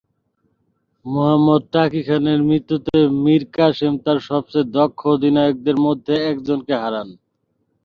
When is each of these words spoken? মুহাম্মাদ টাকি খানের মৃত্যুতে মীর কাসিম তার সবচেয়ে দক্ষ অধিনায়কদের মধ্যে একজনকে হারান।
মুহাম্মাদ 1.05 1.63
টাকি 1.73 2.01
খানের 2.07 2.39
মৃত্যুতে 2.49 2.97
মীর 3.23 3.43
কাসিম 3.55 3.93
তার 4.03 4.17
সবচেয়ে 4.29 4.71
দক্ষ 4.75 4.99
অধিনায়কদের 5.15 5.77
মধ্যে 5.85 6.13
একজনকে 6.31 6.73
হারান। 6.81 7.09